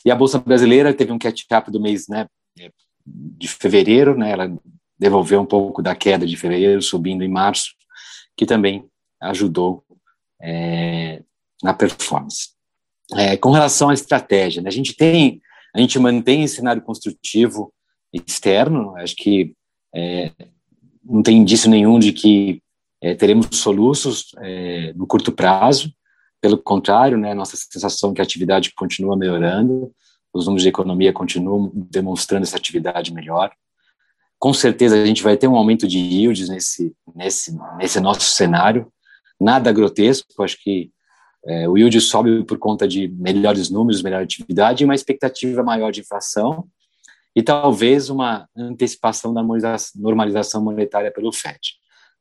E 0.04 0.11
a 0.11 0.14
bolsa 0.14 0.38
brasileira 0.38 0.93
teve 0.93 1.12
um 1.12 1.19
catch-up 1.19 1.71
do 1.71 1.81
mês, 1.81 2.09
né, 2.09 2.26
de 3.07 3.49
fevereiro, 3.49 4.16
né? 4.16 4.31
Ela 4.31 4.59
devolveu 4.99 5.40
um 5.40 5.47
pouco 5.47 5.83
da 5.83 5.95
queda 5.95 6.26
de 6.26 6.37
fevereiro, 6.37 6.81
subindo 6.81 7.23
em 7.23 7.28
março, 7.28 7.75
que 8.37 8.47
também 8.47 8.87
ajudou 9.21 9.85
é, 10.40 11.23
na 11.62 11.75
performance. 11.75 12.50
É, 13.14 13.37
com 13.37 13.50
relação 13.50 13.90
à 13.90 13.95
estratégia, 13.95 14.62
né, 14.62 14.69
a 14.69 14.73
gente 14.73 14.95
tem, 14.95 15.40
a 15.75 15.81
gente 15.81 15.99
mantém 15.99 16.45
esse 16.45 16.57
cenário 16.57 16.83
construtivo 16.83 17.73
externo. 18.12 18.97
Acho 18.97 19.16
que 19.16 19.54
é, 19.95 20.31
não 21.04 21.23
tem 21.23 21.38
indício 21.38 21.69
nenhum 21.69 21.99
de 21.99 22.12
que 22.12 22.62
é, 23.02 23.14
teremos 23.14 23.49
soluços 23.52 24.31
é, 24.38 24.93
no 24.95 25.07
curto 25.07 25.33
prazo. 25.33 25.93
Pelo 26.40 26.59
contrário, 26.59 27.19
né, 27.19 27.35
nossa 27.35 27.57
sensação 27.57 28.12
é 28.12 28.14
que 28.14 28.21
a 28.21 28.25
atividade 28.25 28.73
continua 28.75 29.16
melhorando 29.16 29.93
os 30.35 30.47
números 30.47 30.64
de 30.64 30.69
economia 30.69 31.12
continuam 31.12 31.71
demonstrando 31.73 32.43
essa 32.43 32.57
atividade 32.57 33.14
melhor. 33.14 33.52
Com 34.38 34.52
certeza 34.52 35.00
a 35.00 35.07
gente 35.07 35.23
vai 35.23 35.37
ter 35.37 35.47
um 35.47 35.57
aumento 35.57 35.87
de 35.87 35.99
yields 35.99 36.49
nesse, 36.49 36.93
nesse, 37.14 37.57
nesse 37.78 38.00
nosso 38.00 38.23
cenário, 38.23 38.93
nada 39.40 39.73
grotesco, 39.73 40.43
acho 40.43 40.61
que 40.61 40.90
é, 41.46 41.68
o 41.68 41.76
yield 41.76 42.00
sobe 42.00 42.42
por 42.44 42.58
conta 42.58 42.88
de 42.88 43.08
melhores 43.08 43.70
números, 43.70 44.02
melhor 44.02 44.22
atividade 44.22 44.82
e 44.82 44.84
uma 44.84 44.94
expectativa 44.94 45.62
maior 45.62 45.90
de 45.90 46.00
inflação 46.00 46.66
e 47.36 47.42
talvez 47.42 48.08
uma 48.08 48.48
antecipação 48.56 49.34
da 49.34 49.42
normalização 49.96 50.62
monetária 50.62 51.12
pelo 51.12 51.32
FED. 51.32 51.74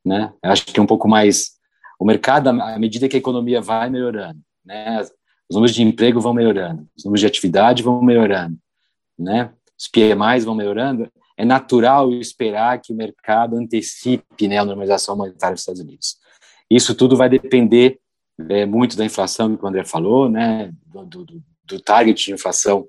Né? 0.03 0.33
Acho 0.41 0.65
que 0.65 0.79
é 0.79 0.83
um 0.83 0.87
pouco 0.87 1.07
mais 1.07 1.51
o 1.99 2.05
mercado, 2.05 2.49
à 2.49 2.77
medida 2.77 3.07
que 3.07 3.15
a 3.15 3.19
economia 3.19 3.61
vai 3.61 3.89
melhorando, 3.89 4.39
né? 4.65 4.99
os 5.49 5.55
números 5.55 5.73
de 5.73 5.83
emprego 5.83 6.19
vão 6.19 6.33
melhorando, 6.33 6.87
os 6.97 7.05
números 7.05 7.21
de 7.21 7.27
atividade 7.27 7.83
vão 7.83 8.01
melhorando, 8.01 8.57
né? 9.17 9.51
Os 9.77 9.87
PMIs 9.87 10.45
vão 10.45 10.55
melhorando. 10.55 11.09
É 11.35 11.43
natural 11.43 12.11
esperar 12.13 12.79
que 12.79 12.93
o 12.93 12.95
mercado 12.95 13.57
antecipe 13.57 14.47
né, 14.47 14.57
a 14.57 14.65
normalização 14.65 15.17
monetária 15.17 15.55
dos 15.55 15.61
Estados 15.61 15.81
Unidos. 15.81 16.17
Isso 16.69 16.95
tudo 16.95 17.17
vai 17.17 17.27
depender 17.27 17.99
é, 18.49 18.65
muito 18.65 18.97
da 18.97 19.05
inflação 19.05 19.55
que 19.55 19.63
o 19.63 19.67
André 19.67 19.83
falou, 19.83 20.29
né? 20.29 20.71
Do, 20.85 21.05
do, 21.05 21.43
do 21.65 21.79
target 21.79 22.25
de 22.25 22.33
inflação 22.33 22.87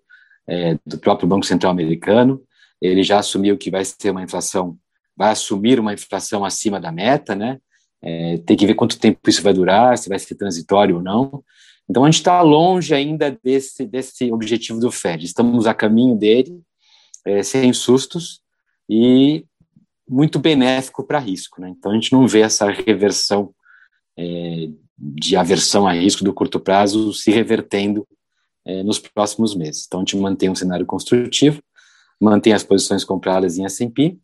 é, 0.49 0.79
do 0.87 0.99
próprio 0.99 1.29
Banco 1.29 1.47
Central 1.47 1.73
americano. 1.73 2.43
Ele 2.81 3.03
já 3.03 3.19
assumiu 3.19 3.57
que 3.57 3.71
vai 3.71 3.85
ser 3.85 4.11
uma 4.11 4.23
inflação, 4.23 4.77
vai 5.17 5.31
assumir 5.31 5.81
uma 5.81 5.95
inflação 5.95 6.45
acima 6.45 6.81
da 6.81 6.93
meta, 6.93 7.35
né? 7.35 7.59
É, 8.03 8.37
tem 8.39 8.57
que 8.57 8.67
ver 8.67 8.75
quanto 8.75 8.99
tempo 8.99 9.19
isso 9.29 9.43
vai 9.43 9.55
durar, 9.55 9.97
se 9.97 10.09
vai 10.09 10.19
ser 10.19 10.35
transitório 10.35 10.97
ou 10.97 11.03
não. 11.03 11.43
Então, 11.89 12.05
a 12.05 12.07
gente 12.07 12.19
está 12.19 12.41
longe 12.43 12.95
ainda 12.95 13.39
desse, 13.43 13.87
desse 13.87 14.31
objetivo 14.33 14.81
do 14.81 14.91
FED. 14.91 15.25
Estamos 15.25 15.67
a 15.67 15.75
caminho 15.75 16.17
dele, 16.17 16.61
é, 17.25 17.43
sem 17.43 17.73
sustos, 17.73 18.41
e 18.89 19.45
muito 20.09 20.39
benéfico 20.39 21.05
para 21.05 21.19
risco. 21.19 21.61
Né? 21.61 21.71
Então, 21.71 21.93
a 21.93 21.95
gente 21.95 22.13
não 22.13 22.27
vê 22.27 22.41
essa 22.41 22.71
reversão 22.71 23.55
é, 24.19 24.69
de 24.97 25.37
aversão 25.37 25.87
a 25.87 25.93
risco 25.93 26.25
do 26.25 26.33
curto 26.33 26.61
prazo 26.61 27.13
se 27.13 27.31
revertendo 27.31 28.07
é, 28.65 28.83
nos 28.83 28.99
próximos 28.99 29.55
meses. 29.55 29.85
Então, 29.87 30.01
a 30.01 30.03
gente 30.03 30.17
mantém 30.17 30.49
um 30.49 30.55
cenário 30.55 30.87
construtivo, 30.87 31.63
mantém 32.21 32.53
as 32.53 32.63
posições 32.63 33.05
compradas 33.05 33.59
em 33.59 33.65
S&P, 33.65 34.17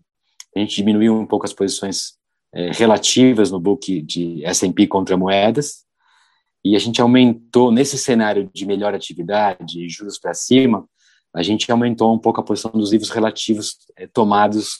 a 0.57 0.61
gente 0.61 0.77
diminuiu 0.77 1.15
um 1.15 1.27
pouco 1.27 1.45
as 1.45 1.53
posições 1.53 2.15
é, 2.53 2.71
relativas 2.73 3.50
no 3.50 3.61
book 3.61 4.03
de 4.03 4.45
S&P 4.45 4.87
contra 4.87 5.17
moedas, 5.17 5.85
e 6.65 6.77
a 6.77 6.79
gente 6.79 7.00
aumentou, 7.00 7.73
nesse 7.73 7.97
cenário 7.97 8.50
de 8.53 8.67
melhor 8.67 8.95
atividade, 8.95 9.89
juros 9.89 10.19
para 10.19 10.35
cima, 10.35 10.87
a 11.35 11.43
gente 11.43 11.71
aumentou 11.71 12.12
um 12.12 12.19
pouco 12.19 12.41
a 12.41 12.45
posição 12.45 12.71
dos 12.73 12.91
livros 12.93 13.11
relativos 13.11 13.77
é, 13.97 14.07
tomados 14.07 14.79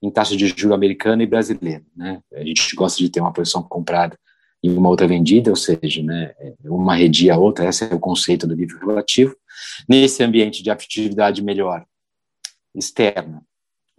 em 0.00 0.10
taxa 0.10 0.36
de 0.36 0.46
juro 0.46 0.74
americana 0.74 1.22
e 1.22 1.26
brasileira. 1.26 1.84
Né? 1.94 2.20
A 2.32 2.44
gente 2.44 2.74
gosta 2.74 2.98
de 2.98 3.10
ter 3.10 3.20
uma 3.20 3.32
posição 3.32 3.62
comprada 3.62 4.16
e 4.62 4.70
uma 4.70 4.88
outra 4.88 5.06
vendida, 5.06 5.50
ou 5.50 5.56
seja, 5.56 6.02
né, 6.02 6.34
uma 6.64 6.96
redia 6.96 7.34
a 7.34 7.38
outra, 7.38 7.68
esse 7.68 7.84
é 7.84 7.94
o 7.94 8.00
conceito 8.00 8.46
do 8.46 8.54
livro 8.54 8.78
relativo. 8.86 9.36
Nesse 9.88 10.22
ambiente 10.22 10.62
de 10.62 10.70
atividade 10.70 11.42
melhor 11.42 11.84
externa, 12.74 13.42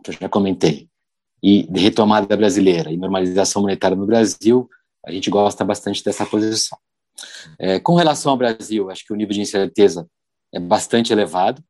que 0.03 0.11
eu 0.11 0.15
já 0.19 0.29
comentei, 0.29 0.89
e 1.41 1.63
de 1.63 1.79
retomada 1.79 2.35
brasileira 2.35 2.91
e 2.91 2.97
normalização 2.97 3.61
monetária 3.61 3.95
no 3.95 4.05
Brasil, 4.05 4.69
a 5.05 5.11
gente 5.11 5.29
gosta 5.29 5.63
bastante 5.63 6.03
dessa 6.03 6.25
posição. 6.25 6.77
É, 7.57 7.79
com 7.79 7.95
relação 7.95 8.31
ao 8.31 8.37
Brasil, 8.37 8.89
acho 8.89 9.05
que 9.05 9.13
o 9.13 9.15
nível 9.15 9.33
de 9.33 9.41
incerteza 9.41 10.07
é 10.53 10.59
bastante 10.59 11.13
elevado. 11.13 11.63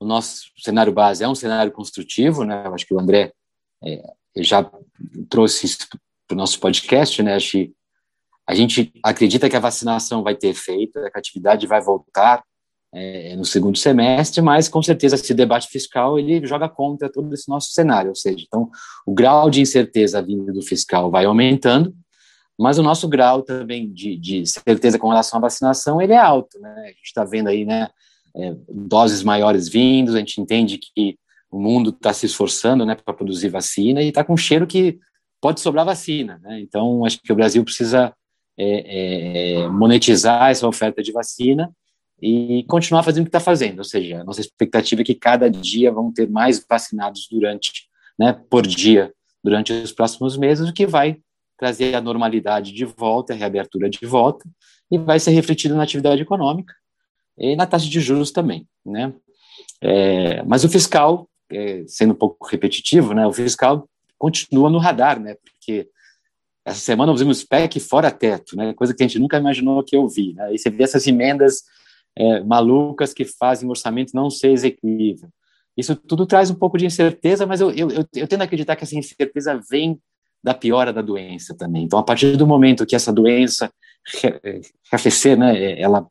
O 0.00 0.04
nosso 0.04 0.46
cenário 0.58 0.92
base 0.92 1.22
é 1.22 1.28
um 1.28 1.34
cenário 1.34 1.72
construtivo, 1.72 2.44
né? 2.44 2.64
Acho 2.68 2.86
que 2.86 2.94
o 2.94 2.98
André 2.98 3.32
é, 3.84 4.02
já 4.38 4.68
trouxe 5.28 5.66
isso 5.66 5.78
para 6.26 6.34
o 6.34 6.38
nosso 6.38 6.58
podcast, 6.58 7.22
né? 7.22 7.34
Acho 7.34 7.52
que 7.52 7.72
a 8.46 8.54
gente 8.54 8.92
acredita 9.02 9.48
que 9.48 9.56
a 9.56 9.60
vacinação 9.60 10.22
vai 10.22 10.34
ter 10.34 10.48
efeito, 10.48 10.92
que 10.92 11.10
a 11.14 11.18
atividade 11.18 11.66
vai 11.66 11.80
voltar 11.80 12.42
é, 12.92 13.34
no 13.36 13.44
segundo 13.44 13.76
semestre, 13.76 14.40
mas 14.40 14.68
com 14.68 14.82
certeza 14.82 15.16
esse 15.16 15.34
debate 15.34 15.68
fiscal 15.68 16.18
ele 16.18 16.46
joga 16.46 16.68
contra 16.68 17.10
todo 17.10 17.32
esse 17.34 17.48
nosso 17.48 17.72
cenário, 17.72 18.10
ou 18.10 18.14
seja, 18.14 18.44
então 18.46 18.70
o 19.06 19.12
grau 19.12 19.50
de 19.50 19.60
incerteza 19.60 20.22
vindo 20.22 20.52
do 20.52 20.62
fiscal 20.62 21.10
vai 21.10 21.24
aumentando 21.24 21.94
mas 22.58 22.78
o 22.78 22.82
nosso 22.82 23.08
grau 23.08 23.42
também 23.42 23.92
de, 23.92 24.16
de 24.16 24.46
certeza 24.46 24.98
com 24.98 25.08
relação 25.08 25.38
à 25.38 25.42
vacinação 25.42 26.00
ele 26.00 26.12
é 26.12 26.18
alto, 26.18 26.58
né? 26.60 26.72
A 26.84 26.88
gente 26.88 27.04
está 27.04 27.24
vendo 27.24 27.48
aí, 27.48 27.64
né, 27.64 27.88
é, 28.36 28.54
doses 28.68 29.22
maiores 29.22 29.68
vindos, 29.68 30.14
a 30.14 30.18
gente 30.18 30.40
entende 30.40 30.78
que 30.78 31.18
o 31.50 31.58
mundo 31.58 31.90
está 31.90 32.12
se 32.12 32.26
esforçando, 32.26 32.84
né, 32.84 32.94
para 32.94 33.14
produzir 33.14 33.48
vacina 33.48 34.02
e 34.02 34.08
está 34.08 34.24
com 34.24 34.36
cheiro 34.36 34.66
que 34.66 34.98
pode 35.40 35.60
sobrar 35.60 35.84
vacina, 35.84 36.40
né? 36.42 36.60
Então 36.60 37.04
acho 37.04 37.20
que 37.20 37.32
o 37.32 37.36
Brasil 37.36 37.64
precisa 37.64 38.14
é, 38.58 39.62
é, 39.62 39.68
monetizar 39.68 40.50
essa 40.50 40.66
oferta 40.66 41.02
de 41.02 41.12
vacina 41.12 41.72
e 42.20 42.64
continuar 42.68 43.02
fazendo 43.02 43.22
o 43.22 43.26
que 43.26 43.36
está 43.36 43.40
fazendo, 43.40 43.78
ou 43.78 43.84
seja, 43.84 44.20
a 44.20 44.24
nossa 44.24 44.40
expectativa 44.40 45.02
é 45.02 45.04
que 45.04 45.14
cada 45.14 45.50
dia 45.50 45.92
vão 45.92 46.12
ter 46.12 46.28
mais 46.28 46.64
vacinados 46.68 47.26
durante, 47.30 47.88
né, 48.18 48.40
por 48.48 48.66
dia 48.66 49.12
durante 49.42 49.72
os 49.72 49.92
próximos 49.92 50.36
meses, 50.36 50.68
o 50.68 50.72
que 50.72 50.86
vai 50.86 51.18
trazer 51.58 51.94
a 51.94 52.00
normalidade 52.00 52.72
de 52.72 52.84
volta, 52.84 53.32
a 53.32 53.36
reabertura 53.36 53.90
de 53.90 54.06
volta, 54.06 54.48
e 54.90 54.98
vai 54.98 55.20
ser 55.20 55.32
refletido 55.32 55.74
na 55.74 55.82
atividade 55.82 56.22
econômica 56.22 56.74
e 57.38 57.54
na 57.56 57.66
taxa 57.66 57.88
de 57.88 58.00
juros 58.00 58.30
também, 58.30 58.66
né? 58.84 59.12
É, 59.80 60.42
mas 60.44 60.64
o 60.64 60.68
fiscal, 60.68 61.28
é, 61.50 61.84
sendo 61.86 62.12
um 62.12 62.16
pouco 62.16 62.46
repetitivo, 62.46 63.12
né? 63.12 63.26
O 63.26 63.32
fiscal 63.32 63.88
continua 64.18 64.70
no 64.70 64.78
radar, 64.78 65.20
né? 65.20 65.34
Porque 65.34 65.88
essa 66.64 66.80
semana 66.80 67.12
nós 67.12 67.20
vimos 67.20 67.44
PEC 67.44 67.78
fora 67.78 68.10
teto, 68.10 68.56
né? 68.56 68.72
Coisa 68.72 68.94
que 68.94 69.02
a 69.02 69.06
gente 69.06 69.18
nunca 69.18 69.38
imaginou 69.38 69.84
que 69.84 69.94
eu 69.94 70.08
vi, 70.08 70.32
né? 70.32 70.54
E 70.54 70.58
você 70.58 70.70
vê 70.70 70.84
essas 70.84 71.06
emendas 71.06 71.62
é, 72.16 72.40
malucas 72.40 73.12
que 73.12 73.24
fazem 73.24 73.68
o 73.68 73.70
orçamento 73.70 74.14
não 74.14 74.30
ser 74.30 74.50
execuível. 74.50 75.28
Isso 75.76 75.94
tudo 75.94 76.24
traz 76.24 76.50
um 76.50 76.54
pouco 76.54 76.78
de 76.78 76.86
incerteza, 76.86 77.46
mas 77.46 77.60
eu, 77.60 77.70
eu, 77.70 77.90
eu, 77.90 78.06
eu 78.14 78.28
tendo 78.28 78.42
a 78.42 78.44
acreditar 78.44 78.76
que 78.76 78.84
essa 78.84 78.96
incerteza 78.96 79.60
vem 79.68 80.00
da 80.42 80.54
piora 80.54 80.92
da 80.92 81.02
doença 81.02 81.54
também. 81.56 81.84
Então, 81.84 81.98
a 81.98 82.02
partir 82.02 82.36
do 82.36 82.46
momento 82.46 82.86
que 82.86 82.94
essa 82.94 83.12
doença 83.12 83.72
arrefecer, 84.92 85.38
né, 85.38 85.80
ela, 85.80 86.06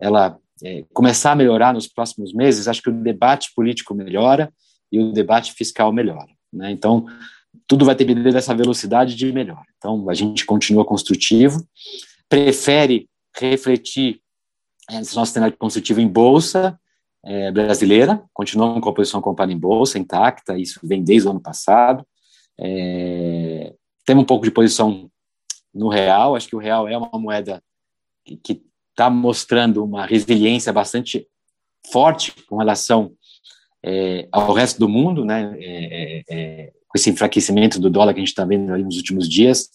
ela 0.00 0.38
é, 0.62 0.84
começar 0.92 1.32
a 1.32 1.36
melhorar 1.36 1.72
nos 1.72 1.86
próximos 1.86 2.32
meses, 2.32 2.68
acho 2.68 2.82
que 2.82 2.90
o 2.90 3.02
debate 3.02 3.52
político 3.54 3.94
melhora 3.94 4.52
e 4.90 4.98
o 4.98 5.12
debate 5.12 5.52
fiscal 5.52 5.92
melhora. 5.92 6.28
Né? 6.52 6.70
Então, 6.70 7.06
tudo 7.68 7.84
vai 7.84 7.94
depender 7.94 8.32
dessa 8.32 8.54
velocidade 8.54 9.14
de 9.14 9.30
melhora. 9.30 9.66
Então, 9.76 10.08
a 10.08 10.14
gente 10.14 10.46
continua 10.46 10.86
construtivo, 10.86 11.62
prefere 12.26 13.08
refletir 13.36 14.20
é, 14.90 15.00
esse 15.00 15.14
nosso 15.14 15.32
cenário 15.32 15.54
construtivo 15.56 16.00
em 16.00 16.08
bolsa 16.08 16.80
é, 17.22 17.52
brasileira, 17.52 18.24
continuamos 18.32 18.80
com 18.80 18.88
a 18.88 18.94
posição 18.94 19.20
comprada 19.20 19.52
em 19.52 19.58
bolsa 19.58 19.98
intacta, 19.98 20.58
isso 20.58 20.80
vem 20.82 21.04
desde 21.04 21.28
o 21.28 21.30
ano 21.30 21.40
passado. 21.40 22.06
É, 22.58 23.74
temos 24.06 24.22
um 24.22 24.26
pouco 24.26 24.44
de 24.44 24.50
posição 24.50 25.10
no 25.74 25.88
real, 25.88 26.34
acho 26.34 26.48
que 26.48 26.56
o 26.56 26.60
real 26.60 26.88
é 26.88 26.96
uma 26.96 27.18
moeda 27.18 27.62
que 28.24 28.62
está 28.90 29.10
mostrando 29.10 29.84
uma 29.84 30.06
resiliência 30.06 30.72
bastante 30.72 31.28
forte 31.92 32.32
com 32.46 32.56
relação 32.56 33.12
é, 33.84 34.26
ao 34.32 34.52
resto 34.52 34.80
do 34.80 34.88
mundo, 34.88 35.24
né, 35.24 35.54
é, 35.60 36.24
é, 36.24 36.24
é 36.30 36.72
com 36.88 36.98
esse 36.98 37.10
enfraquecimento 37.10 37.78
do 37.78 37.90
dólar 37.90 38.14
que 38.14 38.20
a 38.20 38.22
gente 38.22 38.30
está 38.30 38.44
vendo 38.44 38.76
nos 38.78 38.96
últimos 38.96 39.28
dias, 39.28 39.70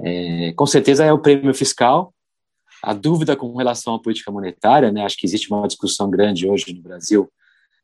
é, 0.00 0.52
com 0.54 0.66
certeza 0.66 1.04
é 1.04 1.12
o 1.12 1.18
prêmio 1.18 1.54
fiscal. 1.54 2.12
A 2.82 2.94
dúvida 2.94 3.36
com 3.36 3.54
relação 3.56 3.94
à 3.94 4.02
política 4.02 4.32
monetária, 4.32 4.90
né, 4.90 5.04
acho 5.04 5.16
que 5.16 5.26
existe 5.26 5.52
uma 5.52 5.66
discussão 5.66 6.10
grande 6.10 6.48
hoje 6.48 6.72
no 6.72 6.82
Brasil, 6.82 7.30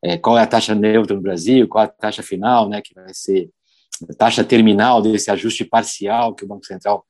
é, 0.03 0.17
qual 0.17 0.37
é 0.37 0.41
a 0.41 0.47
taxa 0.47 0.73
neutra 0.73 1.15
no 1.15 1.21
Brasil, 1.21 1.67
qual 1.67 1.83
é 1.83 1.87
a 1.87 1.89
taxa 1.89 2.23
final, 2.23 2.67
né, 2.67 2.81
que 2.81 2.93
vai 2.93 3.13
ser 3.13 3.49
a 4.09 4.13
taxa 4.13 4.43
terminal 4.43 5.01
desse 5.01 5.29
ajuste 5.31 5.63
parcial 5.65 6.33
que 6.33 6.43
o 6.43 6.47
Banco 6.47 6.65
Central 6.65 7.05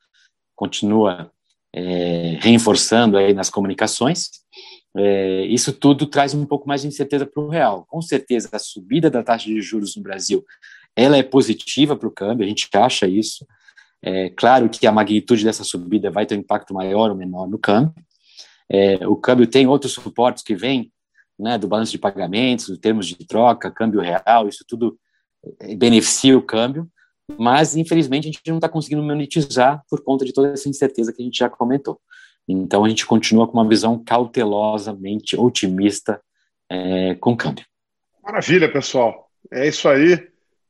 continua 0.55 1.31
é, 1.73 2.37
reforçando 2.41 3.17
aí 3.17 3.33
nas 3.33 3.49
comunicações. 3.49 4.29
É, 4.97 5.45
isso 5.45 5.71
tudo 5.71 6.07
traz 6.07 6.33
um 6.33 6.45
pouco 6.45 6.67
mais 6.67 6.81
de 6.81 6.87
incerteza 6.87 7.25
para 7.25 7.41
o 7.41 7.49
real. 7.49 7.85
Com 7.87 8.01
certeza, 8.01 8.49
a 8.51 8.59
subida 8.59 9.09
da 9.09 9.21
taxa 9.21 9.45
de 9.45 9.61
juros 9.61 9.95
no 9.95 10.01
Brasil 10.01 10.43
ela 10.97 11.15
é 11.15 11.21
positiva 11.21 11.95
para 11.95 12.07
o 12.07 12.11
câmbio, 12.11 12.43
a 12.43 12.49
gente 12.49 12.67
acha 12.73 13.07
isso. 13.07 13.45
É 14.01 14.31
claro 14.31 14.67
que 14.67 14.87
a 14.87 14.91
magnitude 14.91 15.43
dessa 15.43 15.63
subida 15.63 16.09
vai 16.09 16.25
ter 16.25 16.35
um 16.35 16.39
impacto 16.39 16.73
maior 16.73 17.11
ou 17.11 17.15
menor 17.15 17.47
no 17.47 17.59
câmbio. 17.59 17.93
É, 18.67 19.07
o 19.07 19.15
câmbio 19.15 19.45
tem 19.45 19.67
outros 19.67 19.93
suportes 19.93 20.43
que 20.43 20.55
vêm 20.55 20.91
né, 21.37 21.55
do 21.57 21.67
balanço 21.67 21.91
de 21.91 21.99
pagamentos, 21.99 22.67
dos 22.67 22.79
termos 22.79 23.05
de 23.05 23.15
troca, 23.15 23.69
câmbio 23.69 24.01
real, 24.01 24.47
isso 24.47 24.65
tudo 24.67 24.99
é, 25.59 25.75
beneficia 25.75 26.35
o 26.35 26.41
câmbio, 26.41 26.89
mas 27.37 27.75
infelizmente 27.75 28.27
a 28.27 28.31
gente 28.31 28.41
não 28.47 28.57
está 28.57 28.67
conseguindo 28.67 29.03
monetizar 29.03 29.83
por 29.87 30.03
conta 30.03 30.25
de 30.25 30.33
toda 30.33 30.49
essa 30.49 30.67
incerteza 30.67 31.13
que 31.13 31.21
a 31.21 31.25
gente 31.25 31.37
já 31.37 31.49
comentou. 31.49 32.01
Então 32.47 32.85
a 32.85 32.89
gente 32.89 33.05
continua 33.05 33.47
com 33.47 33.53
uma 33.53 33.67
visão 33.67 34.01
cautelosamente 34.03 35.35
otimista 35.35 36.21
é, 36.69 37.15
com 37.15 37.33
o 37.33 37.37
câmbio. 37.37 37.65
Maravilha, 38.23 38.71
pessoal. 38.71 39.29
É 39.51 39.67
isso 39.67 39.87
aí. 39.87 40.27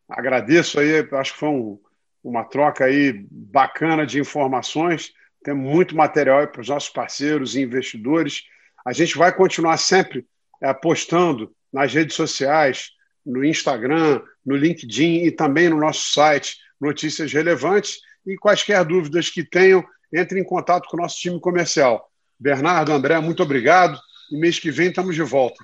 Agradeço 0.09 0.79
aí, 0.79 1.05
acho 1.11 1.33
que 1.33 1.39
foi 1.39 1.49
um, 1.49 1.79
uma 2.23 2.43
troca 2.43 2.85
aí 2.85 3.25
bacana 3.29 4.05
de 4.05 4.19
informações. 4.19 5.11
Tem 5.43 5.53
muito 5.53 5.95
material 5.95 6.47
para 6.47 6.61
os 6.61 6.69
nossos 6.69 6.89
parceiros 6.89 7.55
e 7.55 7.61
investidores. 7.61 8.43
A 8.85 8.93
gente 8.93 9.17
vai 9.17 9.35
continuar 9.35 9.77
sempre 9.77 10.25
é, 10.61 10.73
postando 10.73 11.51
nas 11.71 11.93
redes 11.93 12.15
sociais, 12.15 12.91
no 13.25 13.43
Instagram, 13.43 14.21
no 14.45 14.55
LinkedIn 14.55 15.25
e 15.25 15.31
também 15.31 15.69
no 15.69 15.77
nosso 15.77 16.11
site 16.13 16.57
notícias 16.79 17.31
relevantes. 17.33 17.99
E 18.25 18.37
quaisquer 18.37 18.83
dúvidas 18.83 19.29
que 19.29 19.43
tenham, 19.43 19.85
entre 20.13 20.39
em 20.39 20.43
contato 20.43 20.87
com 20.89 20.97
o 20.97 21.01
nosso 21.01 21.17
time 21.17 21.39
comercial. 21.39 22.09
Bernardo, 22.39 22.91
André, 22.91 23.19
muito 23.19 23.43
obrigado. 23.43 23.99
E 24.31 24.37
mês 24.37 24.59
que 24.59 24.71
vem 24.71 24.89
estamos 24.89 25.15
de 25.15 25.23
volta. 25.23 25.63